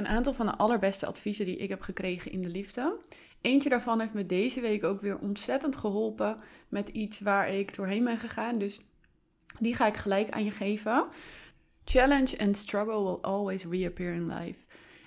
[0.00, 2.96] een aantal van de allerbeste adviezen die ik heb gekregen in de liefde.
[3.40, 6.38] Eentje daarvan heeft me deze week ook weer ontzettend geholpen
[6.68, 8.58] met iets waar ik doorheen ben gegaan.
[8.58, 8.80] Dus
[9.58, 11.06] die ga ik gelijk aan je geven.
[11.84, 14.58] Challenge and struggle will always reappear in life.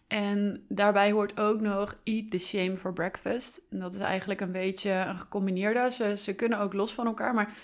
[0.08, 3.62] En daarbij hoort ook nog eat the shame for breakfast.
[3.70, 5.92] En dat is eigenlijk een beetje een gecombineerde.
[5.92, 7.34] Ze, ze kunnen ook los van elkaar.
[7.34, 7.58] Maar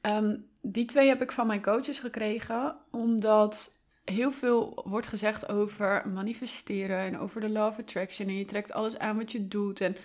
[0.00, 2.76] ehm, die twee heb ik van mijn coaches gekregen.
[2.90, 8.28] Omdat heel veel wordt gezegd over manifesteren en over de love attraction.
[8.28, 9.80] En je trekt alles aan wat je doet.
[9.80, 9.96] En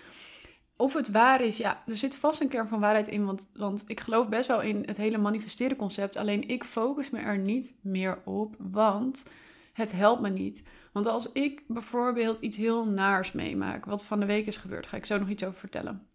[0.76, 3.24] of het waar is, ja, er zit vast een kern van waarheid in.
[3.24, 6.16] Want, want ik geloof best wel in het hele manifesteren concept.
[6.16, 9.28] Alleen ik focus me er niet meer op, want
[9.72, 10.62] het helpt me niet.
[10.92, 14.96] Want als ik bijvoorbeeld iets heel naars meemaak, wat van de week is gebeurd, ga
[14.96, 16.06] ik zo nog iets over vertellen.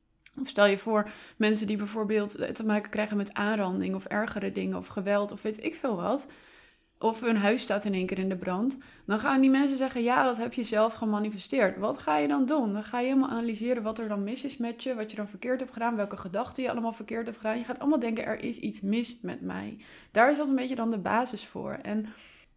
[0.42, 4.78] Of stel je voor mensen die bijvoorbeeld te maken krijgen met aanranding of ergere dingen
[4.78, 6.28] of geweld of weet ik veel wat
[7.02, 10.04] of hun huis staat in één keer in de brand, dan gaan die mensen zeggen:
[10.04, 11.78] Ja, dat heb je zelf gemanifesteerd.
[11.78, 12.74] Wat ga je dan doen?
[12.74, 15.28] Dan ga je helemaal analyseren wat er dan mis is met je, wat je dan
[15.28, 17.58] verkeerd hebt gedaan, welke gedachten je allemaal verkeerd hebt gedaan.
[17.58, 19.78] Je gaat allemaal denken: Er is iets mis met mij.
[20.12, 21.80] Daar is dat een beetje dan de basis voor.
[21.82, 22.06] En,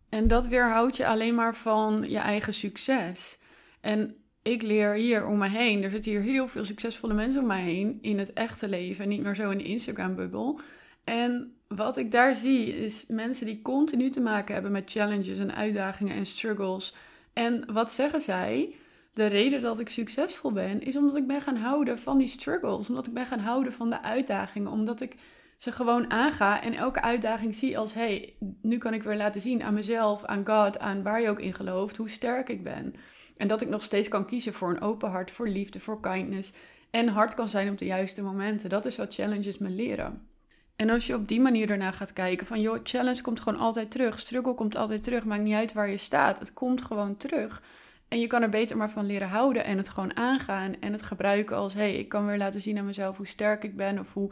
[0.09, 3.39] en dat weerhoudt je alleen maar van je eigen succes.
[3.81, 5.83] En ik leer hier om me heen.
[5.83, 9.23] Er zitten hier heel veel succesvolle mensen om mij heen in het echte leven, niet
[9.23, 10.61] meer zo in de Instagram-bubbel.
[11.05, 15.55] En wat ik daar zie is mensen die continu te maken hebben met challenges en
[15.55, 16.95] uitdagingen en struggles.
[17.33, 18.75] En wat zeggen zij?
[19.13, 22.89] De reden dat ik succesvol ben, is omdat ik ben gaan houden van die struggles.
[22.89, 24.71] Omdat ik ben gaan houden van de uitdagingen.
[24.71, 25.17] Omdat ik
[25.57, 29.63] ze gewoon aanga en elke uitdaging zie als: hey, nu kan ik weer laten zien
[29.63, 32.95] aan mezelf, aan God, aan waar je ook in gelooft, hoe sterk ik ben.
[33.37, 36.53] En dat ik nog steeds kan kiezen voor een open hart, voor liefde, voor kindness.
[36.91, 38.69] En hard kan zijn op de juiste momenten.
[38.69, 40.34] Dat is wat challenges me leren.
[40.77, 43.91] En als je op die manier daarna gaat kijken, van joh, challenge komt gewoon altijd
[43.91, 47.63] terug, struggle komt altijd terug, maakt niet uit waar je staat, het komt gewoon terug.
[48.09, 51.03] En je kan er beter maar van leren houden en het gewoon aangaan en het
[51.03, 53.99] gebruiken als, hé, hey, ik kan weer laten zien aan mezelf hoe sterk ik ben
[53.99, 54.31] of hoe,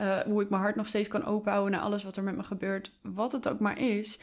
[0.00, 2.42] uh, hoe ik mijn hart nog steeds kan openhouden naar alles wat er met me
[2.42, 4.18] gebeurt, wat het ook maar is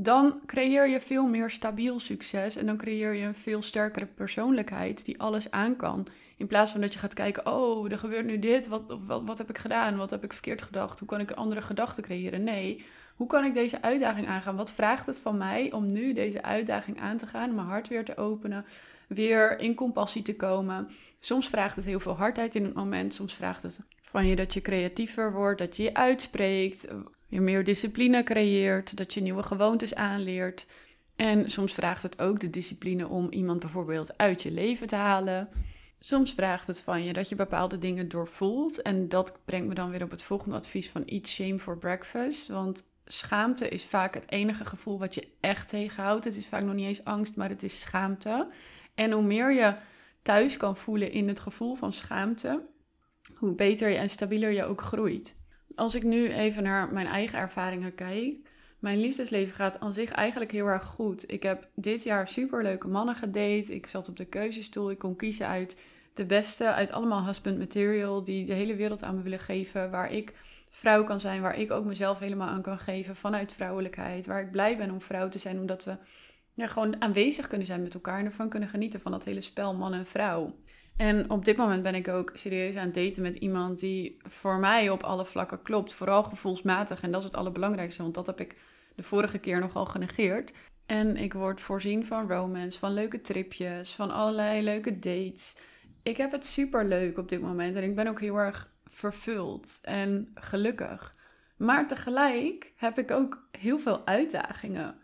[0.00, 5.04] dan creëer je veel meer stabiel succes en dan creëer je een veel sterkere persoonlijkheid
[5.04, 6.06] die alles aan kan.
[6.38, 9.38] In plaats van dat je gaat kijken, oh, er gebeurt nu dit, wat, wat, wat
[9.38, 12.44] heb ik gedaan, wat heb ik verkeerd gedacht, hoe kan ik andere gedachten creëren?
[12.44, 12.84] Nee,
[13.16, 14.56] hoe kan ik deze uitdaging aangaan?
[14.56, 18.04] Wat vraagt het van mij om nu deze uitdaging aan te gaan, mijn hart weer
[18.04, 18.64] te openen,
[19.08, 20.88] weer in compassie te komen?
[21.20, 24.54] Soms vraagt het heel veel hardheid in het moment, soms vraagt het van je dat
[24.54, 26.88] je creatiever wordt, dat je je uitspreekt,
[27.26, 30.66] je meer discipline creëert, dat je nieuwe gewoontes aanleert.
[31.16, 35.48] En soms vraagt het ook de discipline om iemand bijvoorbeeld uit je leven te halen.
[35.98, 38.82] Soms vraagt het van je dat je bepaalde dingen doorvoelt.
[38.82, 42.48] En dat brengt me dan weer op het volgende advies van eat shame for breakfast.
[42.48, 46.24] Want schaamte is vaak het enige gevoel wat je echt tegenhoudt.
[46.24, 48.48] Het is vaak nog niet eens angst, maar het is schaamte.
[48.94, 49.76] En hoe meer je
[50.22, 52.66] thuis kan voelen in het gevoel van schaamte,
[53.34, 55.38] hoe beter en stabieler je ook groeit
[55.78, 58.36] als ik nu even naar mijn eigen ervaringen kijk.
[58.78, 61.32] Mijn liefdesleven gaat aan zich eigenlijk heel erg goed.
[61.32, 63.74] Ik heb dit jaar superleuke mannen gedate.
[63.74, 64.90] Ik zat op de keuzestoel.
[64.90, 65.80] Ik kon kiezen uit
[66.14, 68.24] de beste, uit allemaal husband material.
[68.24, 69.90] Die de hele wereld aan me willen geven.
[69.90, 70.32] Waar ik
[70.70, 71.40] vrouw kan zijn.
[71.40, 73.16] Waar ik ook mezelf helemaal aan kan geven.
[73.16, 74.26] Vanuit vrouwelijkheid.
[74.26, 75.58] Waar ik blij ben om vrouw te zijn.
[75.58, 75.96] Omdat we
[76.54, 78.18] ja, gewoon aanwezig kunnen zijn met elkaar.
[78.18, 80.54] En ervan kunnen genieten van dat hele spel man en vrouw.
[80.96, 84.58] En op dit moment ben ik ook serieus aan het daten met iemand die voor
[84.58, 85.92] mij op alle vlakken klopt.
[85.92, 87.02] Vooral gevoelsmatig.
[87.02, 88.56] En dat is het allerbelangrijkste, want dat heb ik
[88.98, 90.52] de vorige keer nogal genegeerd.
[90.86, 95.56] En ik word voorzien van romance, van leuke tripjes, van allerlei leuke dates.
[96.02, 99.78] Ik heb het super leuk op dit moment en ik ben ook heel erg vervuld
[99.82, 101.14] en gelukkig.
[101.56, 104.98] Maar tegelijk heb ik ook heel veel uitdagingen.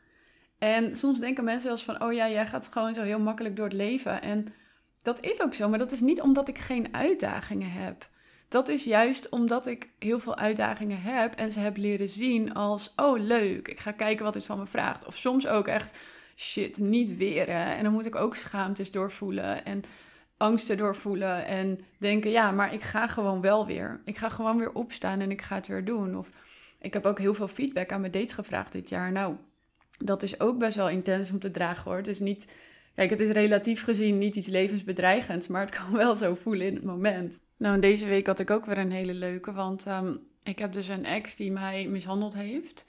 [0.59, 3.57] En soms denken mensen wel eens van: oh ja, jij gaat gewoon zo heel makkelijk
[3.57, 4.23] door het leven.
[4.23, 4.47] En
[5.03, 8.09] dat is ook zo, maar dat is niet omdat ik geen uitdagingen heb.
[8.55, 12.93] Dat is juist omdat ik heel veel uitdagingen heb en ze heb leren zien als:
[12.97, 15.07] oh leuk, ik ga kijken wat dit van me vraagt.
[15.07, 15.99] Of soms ook echt:
[16.37, 17.49] shit, niet weer.
[17.49, 19.83] En dan moet ik ook schaamtes doorvoelen en
[20.37, 24.01] angsten doorvoelen en denken: ja, maar ik ga gewoon wel weer.
[24.05, 26.17] Ik ga gewoon weer opstaan en ik ga het weer doen.
[26.17, 26.31] Of
[26.79, 29.13] ik heb ook heel veel feedback aan mijn dates gevraagd dit jaar.
[29.13, 29.37] Nou,
[29.99, 31.97] dat is ook best wel intens om te dragen hoor.
[31.97, 32.47] Het is niet
[32.95, 36.75] Kijk, het is relatief gezien niet iets levensbedreigends, maar het kan wel zo voelen in
[36.75, 37.41] het moment.
[37.65, 40.89] Nou, deze week had ik ook weer een hele leuke, want um, ik heb dus
[40.89, 42.87] een ex die mij mishandeld heeft.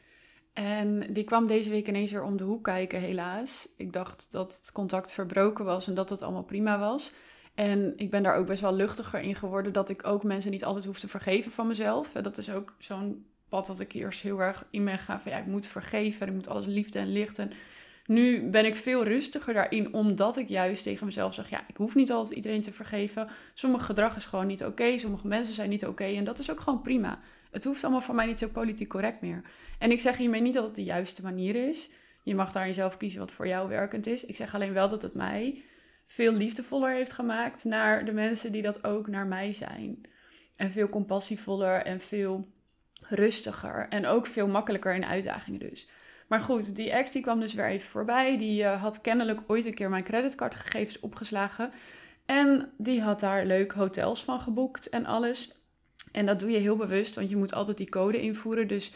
[0.53, 3.67] En die kwam deze week ineens weer om de hoek kijken, helaas.
[3.77, 7.11] Ik dacht dat het contact verbroken was en dat het allemaal prima was.
[7.53, 10.65] En ik ben daar ook best wel luchtiger in geworden dat ik ook mensen niet
[10.65, 12.11] altijd hoef te vergeven van mezelf.
[12.11, 15.37] Dat is ook zo'n pad dat ik eerst heel erg in ben gaan van ja,
[15.37, 17.51] ik moet vergeven, ik moet alles liefde en licht en
[18.05, 21.95] Nu ben ik veel rustiger daarin, omdat ik juist tegen mezelf zeg: ja, ik hoef
[21.95, 23.27] niet altijd iedereen te vergeven.
[23.53, 26.59] Sommige gedrag is gewoon niet oké, sommige mensen zijn niet oké en dat is ook
[26.59, 27.19] gewoon prima.
[27.51, 29.41] Het hoeft allemaal van mij niet zo politiek correct meer.
[29.79, 31.89] En ik zeg hiermee niet dat het de juiste manier is.
[32.23, 34.25] Je mag daar jezelf kiezen wat voor jou werkend is.
[34.25, 35.63] Ik zeg alleen wel dat het mij
[36.05, 40.01] veel liefdevoller heeft gemaakt naar de mensen die dat ook naar mij zijn.
[40.55, 42.47] En veel compassievoller en veel
[43.01, 43.87] rustiger.
[43.89, 45.89] En ook veel makkelijker in uitdagingen dus.
[46.27, 48.37] Maar goed, die ex die kwam dus weer even voorbij.
[48.37, 51.71] Die uh, had kennelijk ooit een keer mijn creditcardgegevens opgeslagen.
[52.25, 55.55] En die had daar leuk hotels van geboekt en alles.
[56.11, 58.67] En dat doe je heel bewust, want je moet altijd die code invoeren.
[58.67, 58.93] Dus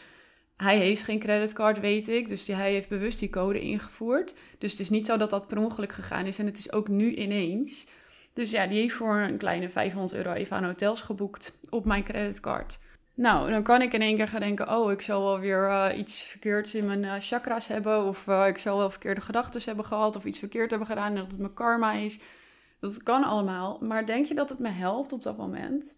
[0.56, 2.28] hij heeft geen creditcard, weet ik.
[2.28, 4.34] Dus hij heeft bewust die code ingevoerd.
[4.58, 6.38] Dus het is niet zo dat dat per ongeluk gegaan is.
[6.38, 7.86] En het is ook nu ineens.
[8.32, 12.04] Dus ja, die heeft voor een kleine 500 euro even aan hotels geboekt op mijn
[12.04, 12.78] creditcard.
[13.20, 15.98] Nou, dan kan ik in één keer gaan denken: oh, ik zal wel weer uh,
[15.98, 18.04] iets verkeerds in mijn uh, chakras hebben.
[18.04, 20.16] Of uh, ik zal wel verkeerde gedachten hebben gehad.
[20.16, 22.20] Of iets verkeerd hebben gedaan en dat het mijn karma is.
[22.80, 23.78] Dat kan allemaal.
[23.80, 25.94] Maar denk je dat het me helpt op dat moment?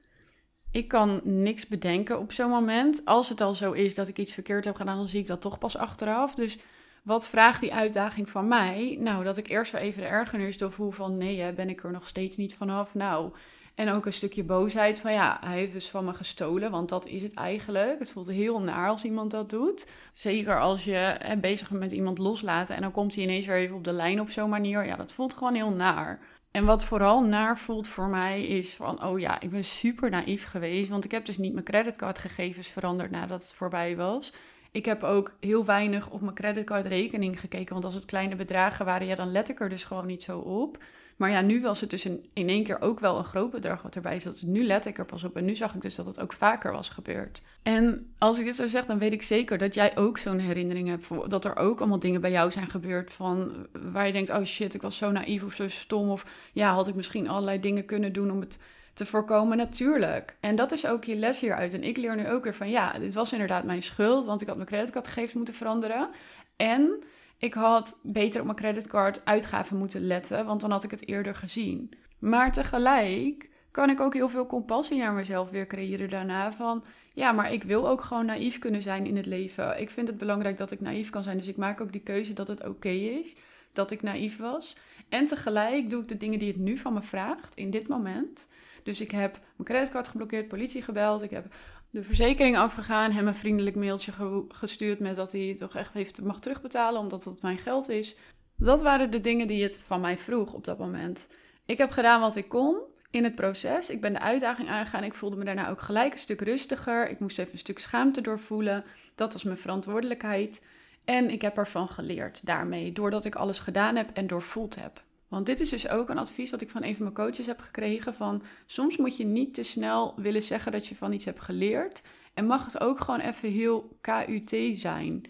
[0.71, 3.05] Ik kan niks bedenken op zo'n moment.
[3.05, 5.41] Als het al zo is dat ik iets verkeerd heb gedaan, dan zie ik dat
[5.41, 6.35] toch pas achteraf.
[6.35, 6.59] Dus
[7.03, 8.97] wat vraagt die uitdaging van mij?
[9.01, 12.07] Nou, dat ik eerst wel even de ergernis doorvoel van nee, ben ik er nog
[12.07, 12.95] steeds niet vanaf.
[12.95, 13.33] Nou,
[13.83, 17.07] en ook een stukje boosheid van ja, hij heeft dus van me gestolen, want dat
[17.07, 17.99] is het eigenlijk.
[17.99, 19.91] Het voelt heel naar als iemand dat doet.
[20.13, 23.57] Zeker als je hè, bezig bent met iemand loslaten en dan komt hij ineens weer
[23.57, 24.87] even op de lijn op zo'n manier.
[24.87, 26.21] Ja, dat voelt gewoon heel naar.
[26.51, 30.45] En wat vooral naar voelt voor mij is van, oh ja, ik ben super naïef
[30.45, 34.33] geweest, want ik heb dus niet mijn creditcardgegevens veranderd nadat het voorbij was.
[34.71, 39.07] Ik heb ook heel weinig op mijn creditcardrekening gekeken, want als het kleine bedragen waren,
[39.07, 40.79] ja, dan let ik er dus gewoon niet zo op.
[41.17, 43.95] Maar ja, nu was het dus in, één keer ook wel een groot bedrag wat
[43.95, 44.33] erbij zat.
[44.33, 45.37] Dus nu let ik er pas op.
[45.37, 47.43] En nu zag ik dus dat het ook vaker was gebeurd.
[47.63, 50.89] En als ik dit zo zeg, dan weet ik zeker dat jij ook zo'n herinnering
[50.89, 51.31] hebt.
[51.31, 54.75] Dat er ook allemaal dingen bij jou zijn gebeurd van waar je denkt, oh shit,
[54.75, 56.11] ik was zo naïef of zo stom.
[56.11, 58.59] Of ja, had ik misschien allerlei dingen kunnen doen om het
[58.95, 60.37] te voorkomen, natuurlijk.
[60.41, 61.75] En dat is ook je les hieruit.
[61.75, 64.47] En ik leer nu ook weer van, ja, dit was inderdaad mijn schuld, want ik
[64.47, 66.11] had mijn creditcardgegevens moeten veranderen.
[66.57, 67.03] En
[67.43, 71.35] ik had beter op mijn creditcard uitgaven moeten letten, want dan had ik het eerder
[71.35, 71.91] gezien.
[72.19, 76.53] Maar tegelijk kan ik ook heel veel compassie naar mezelf weer creëren daarna.
[76.53, 76.85] Van
[77.15, 79.81] ja, maar ik wil ook gewoon naïef kunnen zijn in het leven.
[79.81, 81.37] Ik vind het belangrijk dat ik naïef kan zijn.
[81.37, 83.37] Dus ik maak ook die keuze dat het oké is
[83.73, 84.77] dat ik naïef was.
[85.09, 88.49] En tegelijk doe ik de dingen die het nu van me vraagt in dit moment.
[88.83, 91.23] Dus ik heb mijn creditcard geblokkeerd, politie gebeld.
[91.23, 91.55] Ik heb
[91.93, 94.13] de verzekering afgegaan, hem een vriendelijk mailtje
[94.49, 98.17] gestuurd met dat hij toch echt heeft mag terugbetalen, omdat het mijn geld is.
[98.57, 101.29] Dat waren de dingen die het van mij vroeg op dat moment.
[101.67, 102.77] Ik heb gedaan wat ik kon
[103.11, 103.91] in het proces.
[103.91, 105.05] Ik ben de uitdaging aangegaan.
[105.05, 107.09] Ik voelde me daarna ook gelijk een stuk rustiger.
[107.09, 108.85] Ik moest even een stuk schaamte doorvoelen.
[109.15, 110.67] Dat was mijn verantwoordelijkheid.
[111.05, 115.03] En ik heb ervan geleerd daarmee, doordat ik alles gedaan heb en doorvoeld heb.
[115.33, 117.61] Want dit is dus ook een advies wat ik van een van mijn coaches heb
[117.61, 118.15] gekregen.
[118.15, 122.03] Van soms moet je niet te snel willen zeggen dat je van iets hebt geleerd.
[122.35, 125.23] En mag het ook gewoon even heel KUT zijn.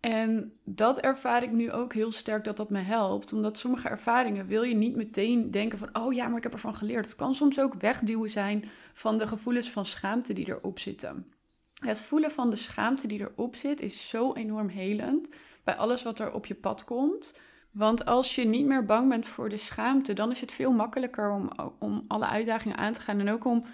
[0.00, 3.32] En dat ervaar ik nu ook heel sterk dat dat me helpt.
[3.32, 5.88] Omdat sommige ervaringen wil je niet meteen denken van...
[5.92, 7.06] oh ja, maar ik heb ervan geleerd.
[7.06, 11.32] Het kan soms ook wegduwen zijn van de gevoelens van schaamte die erop zitten.
[11.80, 15.28] Het voelen van de schaamte die erop zit is zo enorm helend
[15.64, 17.34] bij alles wat er op je pad komt...
[17.70, 21.30] Want als je niet meer bang bent voor de schaamte, dan is het veel makkelijker
[21.30, 23.20] om, om alle uitdagingen aan te gaan.
[23.20, 23.64] En ook om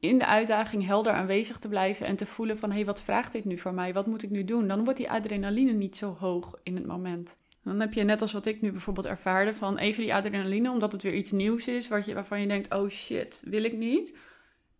[0.00, 3.32] in de uitdaging helder aanwezig te blijven en te voelen van hé, hey, wat vraagt
[3.32, 3.92] dit nu van mij?
[3.92, 4.68] Wat moet ik nu doen?
[4.68, 7.36] Dan wordt die adrenaline niet zo hoog in het moment.
[7.64, 10.92] Dan heb je net als wat ik nu bijvoorbeeld ervaarde van even die adrenaline, omdat
[10.92, 14.18] het weer iets nieuws is wat je, waarvan je denkt, oh shit, wil ik niet.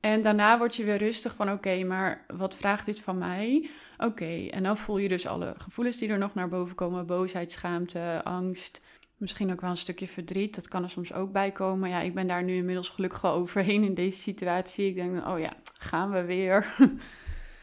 [0.00, 3.70] En daarna word je weer rustig van oké, maar wat vraagt dit van mij?
[3.98, 7.52] Oké, en dan voel je dus alle gevoelens die er nog naar boven komen: boosheid,
[7.52, 8.80] schaamte, angst.
[9.16, 10.54] Misschien ook wel een stukje verdriet.
[10.54, 11.88] Dat kan er soms ook bij komen.
[11.88, 14.88] Ja, ik ben daar nu inmiddels gelukkig wel overheen in deze situatie.
[14.88, 16.76] Ik denk, oh ja, gaan we weer.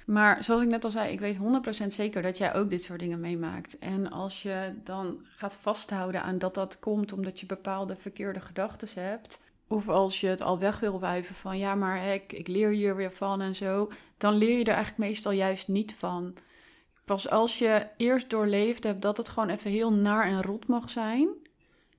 [0.06, 1.38] maar zoals ik net al zei, ik weet
[1.84, 3.78] 100% zeker dat jij ook dit soort dingen meemaakt.
[3.80, 8.88] En als je dan gaat vasthouden aan dat dat komt omdat je bepaalde verkeerde gedachten
[8.94, 12.70] hebt of als je het al weg wil wuiven van ja, maar ik, ik leer
[12.70, 16.34] hier weer van en zo, dan leer je er eigenlijk meestal juist niet van.
[17.06, 20.90] Pas als je eerst doorleefd hebt dat het gewoon even heel naar en rot mag
[20.90, 21.28] zijn,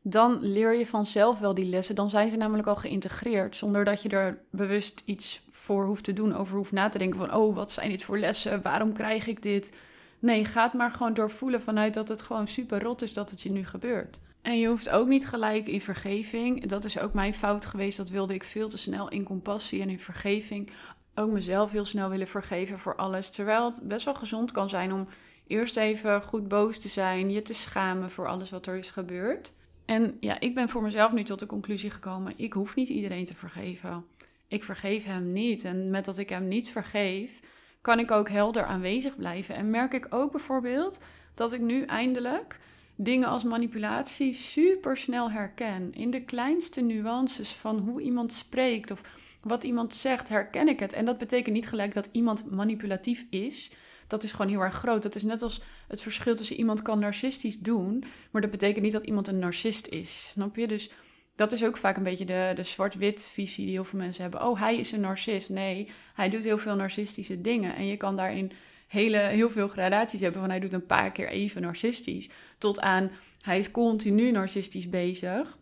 [0.03, 1.95] dan leer je vanzelf wel die lessen.
[1.95, 6.13] Dan zijn ze namelijk al geïntegreerd, zonder dat je er bewust iets voor hoeft te
[6.13, 8.63] doen, over hoeft na te denken van oh, wat zijn dit voor lessen?
[8.63, 9.77] Waarom krijg ik dit?
[10.19, 13.43] Nee, ga het maar gewoon doorvoelen vanuit dat het gewoon super rot is dat het
[13.43, 14.21] je nu gebeurt.
[14.47, 16.67] En je hoeft ook niet gelijk in vergeving.
[16.67, 17.97] Dat is ook mijn fout geweest.
[17.97, 20.71] Dat wilde ik veel te snel in compassie en in vergeving.
[21.15, 23.31] Ook mezelf heel snel willen vergeven voor alles.
[23.31, 25.09] Terwijl het best wel gezond kan zijn om
[25.47, 29.55] eerst even goed boos te zijn, je te schamen voor alles wat er is gebeurd.
[29.85, 33.25] En ja, ik ben voor mezelf nu tot de conclusie gekomen: ik hoef niet iedereen
[33.25, 34.05] te vergeven.
[34.49, 35.65] Ik vergeef hem niet.
[35.65, 37.41] En met dat ik hem niet vergeef,
[37.81, 39.55] kan ik ook helder aanwezig blijven.
[39.55, 42.59] En merk ik ook bijvoorbeeld dat ik nu eindelijk
[42.97, 45.93] dingen als manipulatie super snel herken.
[45.93, 49.01] In de kleinste nuances van hoe iemand spreekt of
[49.43, 50.93] wat iemand zegt, herken ik het.
[50.93, 53.71] En dat betekent niet gelijk dat iemand manipulatief is.
[54.07, 55.03] Dat is gewoon heel erg groot.
[55.03, 58.93] Dat is net als het verschil tussen iemand kan narcistisch doen, maar dat betekent niet
[58.93, 60.29] dat iemand een narcist is.
[60.33, 60.67] Snap je?
[60.67, 60.91] Dus
[61.35, 64.43] dat is ook vaak een beetje de, de zwart-wit visie die heel veel mensen hebben.
[64.43, 65.49] Oh, hij is een narcist.
[65.51, 67.77] Nee, hij doet heel veel narcistische dingen.
[67.77, 68.53] En je kan daarin
[68.87, 70.41] hele, heel veel gradaties hebben.
[70.41, 72.29] Van hij doet een paar keer even narcistisch.
[72.59, 75.59] Tot aan hij is continu narcistisch bezig.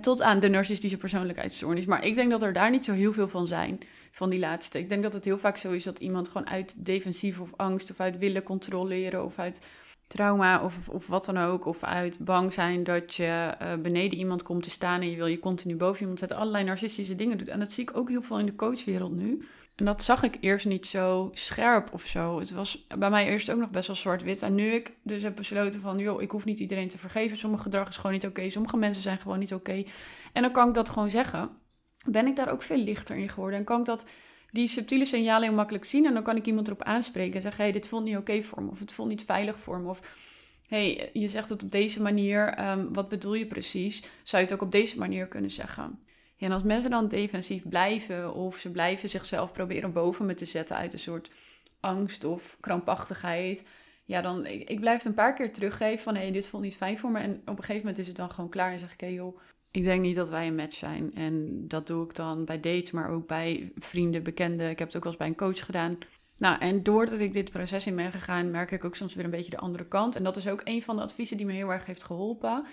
[0.00, 1.84] tot aan de narcistische persoonlijkheidsstoornis.
[1.84, 3.78] Maar ik denk dat er daar niet zo heel veel van zijn.
[4.10, 4.78] Van die laatste.
[4.78, 7.90] Ik denk dat het heel vaak zo is dat iemand gewoon uit defensief of angst.
[7.90, 9.24] of uit willen controleren.
[9.24, 9.66] of uit
[10.06, 11.66] trauma of, of wat dan ook.
[11.66, 15.26] Of uit bang zijn dat je uh, beneden iemand komt te staan en je wil
[15.26, 16.38] je continu boven iemand zetten.
[16.38, 17.48] Allerlei narcistische dingen doet.
[17.48, 19.46] En dat zie ik ook heel veel in de coachwereld nu.
[19.78, 22.38] En dat zag ik eerst niet zo scherp of zo.
[22.38, 24.42] Het was bij mij eerst ook nog best wel zwart-wit.
[24.42, 27.36] En nu ik dus heb besloten van, joh, ik hoef niet iedereen te vergeven.
[27.36, 28.50] Sommige gedrag is gewoon niet oké.
[28.50, 29.84] Sommige mensen zijn gewoon niet oké.
[30.32, 31.50] En dan kan ik dat gewoon zeggen.
[32.06, 33.58] Ben ik daar ook veel lichter in geworden.
[33.58, 34.06] En kan ik dat,
[34.50, 36.06] die subtiele signalen heel makkelijk zien.
[36.06, 38.62] En dan kan ik iemand erop aanspreken en zeggen, hey, dit voelt niet oké voor
[38.62, 38.70] me.
[38.70, 39.88] Of het voelt niet veilig voor me.
[39.88, 40.16] Of
[40.68, 42.48] hey, je zegt het op deze manier.
[42.48, 44.02] Ehm, wat bedoel je precies?
[44.22, 45.98] Zou je het ook op deze manier kunnen zeggen?
[46.38, 50.44] Ja, en als mensen dan defensief blijven of ze blijven zichzelf proberen boven me te
[50.44, 51.30] zetten uit een soort
[51.80, 53.68] angst of krampachtigheid,
[54.04, 56.62] ja, dan ik, ik blijf het een paar keer teruggeven van hé, hey, dit voelt
[56.62, 57.18] niet fijn voor me.
[57.18, 59.16] En op een gegeven moment is het dan gewoon klaar en zeg ik, hé hey,
[59.16, 59.38] joh,
[59.70, 61.14] ik denk niet dat wij een match zijn.
[61.14, 64.70] En dat doe ik dan bij dates, maar ook bij vrienden, bekenden.
[64.70, 65.98] Ik heb het ook wel eens bij een coach gedaan.
[66.38, 69.30] Nou, en doordat ik dit proces in ben gegaan, merk ik ook soms weer een
[69.30, 70.16] beetje de andere kant.
[70.16, 72.64] En dat is ook een van de adviezen die me heel erg heeft geholpen.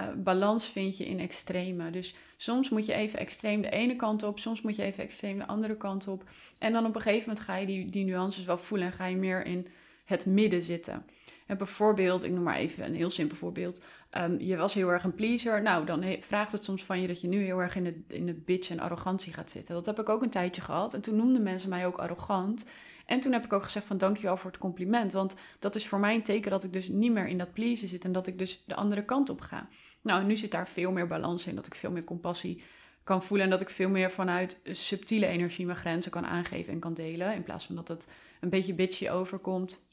[0.00, 1.90] Uh, balans vind je in extreme.
[1.90, 5.38] Dus soms moet je even extreem de ene kant op, soms moet je even extreem
[5.38, 6.24] de andere kant op.
[6.58, 9.06] En dan op een gegeven moment ga je die, die nuances wel voelen en ga
[9.06, 9.66] je meer in
[10.04, 11.04] het midden zitten.
[11.46, 13.84] En bijvoorbeeld, ik noem maar even een heel simpel voorbeeld.
[14.18, 15.62] Um, je was heel erg een pleaser.
[15.62, 18.26] Nou, dan vraagt het soms van je dat je nu heel erg in de, in
[18.26, 19.74] de bitch en arrogantie gaat zitten.
[19.74, 20.94] Dat heb ik ook een tijdje gehad.
[20.94, 22.66] En toen noemden mensen mij ook arrogant.
[23.06, 25.12] En toen heb ik ook gezegd van dankjewel voor het compliment.
[25.12, 27.88] Want dat is voor mij een teken dat ik dus niet meer in dat pleasen
[27.88, 28.04] zit.
[28.04, 29.68] En dat ik dus de andere kant op ga.
[30.02, 31.54] Nou, nu zit daar veel meer balans in.
[31.54, 32.62] Dat ik veel meer compassie
[33.04, 33.46] kan voelen.
[33.46, 37.34] En dat ik veel meer vanuit subtiele energie mijn grenzen kan aangeven en kan delen.
[37.34, 39.86] In plaats van dat het een beetje bitchy overkomt.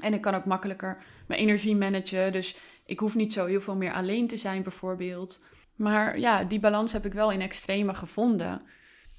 [0.00, 2.32] En ik kan ook makkelijker mijn energie managen.
[2.32, 5.44] Dus ik hoef niet zo heel veel meer alleen te zijn, bijvoorbeeld.
[5.74, 8.62] Maar ja, die balans heb ik wel in extreme gevonden.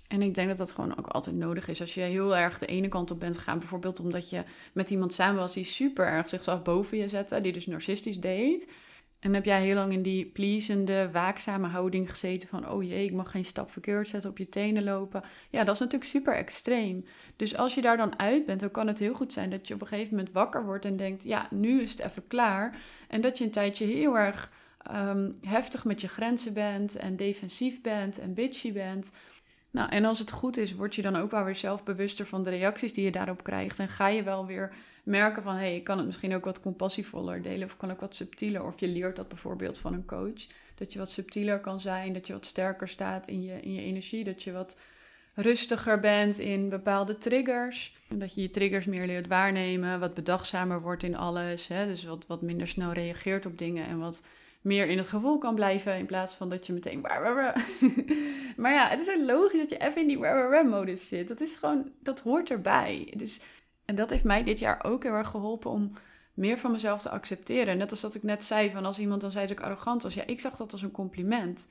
[0.08, 1.82] En ik denk dat dat gewoon ook altijd nodig is.
[1.82, 4.44] Als je heel erg de ene kant op bent gegaan, bijvoorbeeld omdat je
[4.74, 8.72] met iemand samen was die super erg zichzelf boven je zette, die dus narcistisch deed.
[9.20, 13.14] En heb jij heel lang in die pleasende, waakzame houding gezeten van, oh jee, ik
[13.14, 15.24] mag geen stap verkeerd zetten, op je tenen lopen.
[15.50, 17.06] Ja, dat is natuurlijk super extreem.
[17.36, 19.74] Dus als je daar dan uit bent, dan kan het heel goed zijn dat je
[19.74, 22.78] op een gegeven moment wakker wordt en denkt, ja, nu is het even klaar.
[23.08, 24.52] En dat je een tijdje heel erg
[24.92, 29.12] um, heftig met je grenzen bent en defensief bent en bitchy bent.
[29.72, 32.44] Nou, en als het goed is, word je dan ook wel weer zelf bewuster van
[32.44, 33.80] de reacties die je daarop krijgt.
[33.80, 34.74] En ga je wel weer
[35.04, 38.00] merken van, hé, hey, ik kan het misschien ook wat compassievoller delen of kan ook
[38.00, 38.66] wat subtieler.
[38.66, 40.48] Of je leert dat bijvoorbeeld van een coach.
[40.76, 43.82] Dat je wat subtieler kan zijn, dat je wat sterker staat in je, in je
[43.82, 44.78] energie, dat je wat
[45.34, 47.94] rustiger bent in bepaalde triggers.
[48.08, 51.68] Dat je je triggers meer leert waarnemen, wat bedachtzamer wordt in alles.
[51.68, 51.86] Hè?
[51.86, 54.24] Dus wat, wat minder snel reageert op dingen en wat
[54.62, 57.02] meer in het gevoel kan blijven in plaats van dat je meteen.
[58.62, 61.28] maar ja, het is heel logisch dat je even in die modus zit.
[61.28, 63.14] Dat is gewoon, dat hoort erbij.
[63.18, 63.42] Dus,
[63.86, 65.92] en dat heeft mij dit jaar ook heel erg geholpen om
[66.34, 67.78] meer van mezelf te accepteren.
[67.78, 70.14] Net als dat ik net zei van als iemand dan zei dat ik arrogant was.
[70.14, 71.68] Ja, ik zag dat als een compliment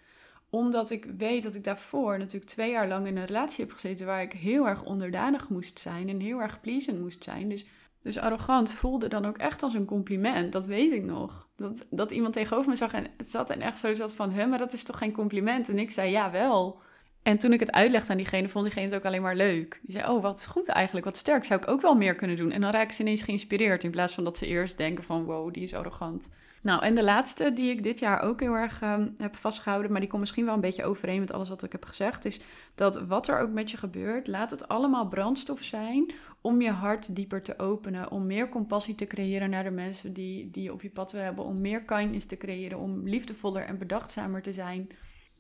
[0.51, 4.07] omdat ik weet dat ik daarvoor natuurlijk twee jaar lang in een relatie heb gezeten
[4.07, 7.49] waar ik heel erg onderdanig moest zijn en heel erg pleasend moest zijn.
[7.49, 7.67] Dus
[8.03, 10.53] dus arrogant voelde dan ook echt als een compliment.
[10.53, 11.49] Dat weet ik nog.
[11.57, 14.31] Dat, dat iemand tegenover me zag en zat en echt zo zat van...
[14.31, 15.69] Huh, maar dat is toch geen compliment?
[15.69, 16.81] En ik zei, ja, wel.
[17.23, 19.81] En toen ik het uitlegde aan diegene, vond diegene het ook alleen maar leuk.
[19.83, 21.45] Die zei, oh, wat goed eigenlijk, wat sterk.
[21.45, 22.51] Zou ik ook wel meer kunnen doen?
[22.51, 23.85] En dan raken ze ineens geïnspireerd...
[23.85, 26.31] in plaats van dat ze eerst denken van, wow, die is arrogant.
[26.63, 30.01] Nou, en de laatste die ik dit jaar ook heel erg um, heb vastgehouden, maar
[30.01, 32.41] die komt misschien wel een beetje overeen met alles wat ik heb gezegd, is
[32.75, 37.17] dat wat er ook met je gebeurt, laat het allemaal brandstof zijn om je hart
[37.17, 40.83] dieper te openen, om meer compassie te creëren naar de mensen die, die je op
[40.83, 44.89] je pad wil hebben, om meer kindness te creëren, om liefdevoller en bedachtzamer te zijn.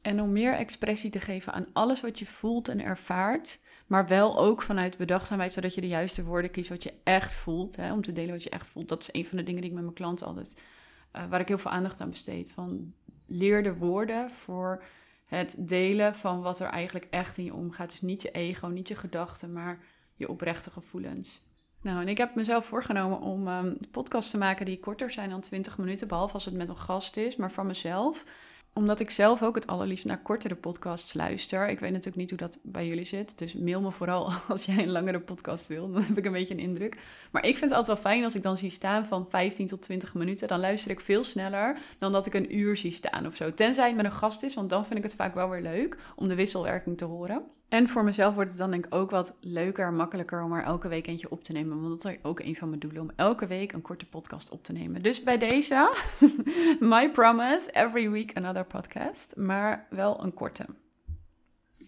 [0.02, 4.38] En om meer expressie te geven aan alles wat je voelt en ervaart, maar wel
[4.38, 7.76] ook vanuit bedachtzaamheid, zodat je de juiste woorden kiest wat je echt voelt.
[7.76, 8.88] Hè, om te delen wat je echt voelt.
[8.88, 10.60] Dat is een van de dingen die ik met mijn klanten altijd,
[11.17, 12.50] uh, waar ik heel veel aandacht aan besteed.
[12.50, 12.93] Van
[13.27, 14.83] leer de woorden voor
[15.25, 17.91] het delen van wat er eigenlijk echt in je omgaat.
[17.91, 19.79] Dus niet je ego, niet je gedachten, maar
[20.15, 21.47] je oprechte gevoelens.
[21.81, 25.41] Nou, en ik heb mezelf voorgenomen om um, podcasts te maken die korter zijn dan
[25.41, 28.25] 20 minuten, behalve als het met een gast is, maar van mezelf
[28.78, 31.68] omdat ik zelf ook het allerliefst naar kortere podcasts luister.
[31.68, 33.38] Ik weet natuurlijk niet hoe dat bij jullie zit.
[33.38, 35.92] Dus mail me vooral als jij een langere podcast wil.
[35.92, 36.97] Dan heb ik een beetje een indruk.
[37.30, 39.82] Maar ik vind het altijd wel fijn als ik dan zie staan van 15 tot
[39.82, 40.49] 20 minuten.
[40.49, 43.54] Dan luister ik veel sneller dan dat ik een uur zie staan of zo.
[43.54, 45.97] Tenzij het met een gast is, want dan vind ik het vaak wel weer leuk
[46.16, 47.42] om de wisselwerking te horen.
[47.68, 50.88] En voor mezelf wordt het dan denk ik ook wat leuker makkelijker om er elke
[50.88, 51.80] week eentje op te nemen.
[51.80, 54.64] Want dat is ook een van mijn doelen, om elke week een korte podcast op
[54.64, 55.02] te nemen.
[55.02, 55.96] Dus bij deze,
[56.80, 59.37] my promise, every week another podcast.
[59.37, 60.66] Maar wel een korte.